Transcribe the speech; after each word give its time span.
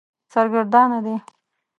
سرګردانه 0.33 0.99
دی. 1.05 1.15